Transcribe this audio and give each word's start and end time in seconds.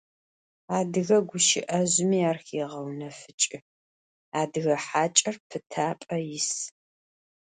Adıge 0.77 1.19
guşı'ezjımi 1.29 2.19
ar 2.29 2.37
xêğeunefıç'ı: 2.47 3.57
«Adıge 4.41 4.75
haç'er 4.87 5.35
pıtap'e 5.49 6.17
yis». 6.29 6.49